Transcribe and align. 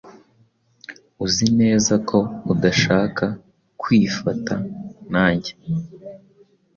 Uzi 1.25 1.47
neza 1.59 1.93
ko 2.09 2.17
udashaka 2.53 3.25
kwifataa 3.81 4.63
nanjye? 5.11 5.51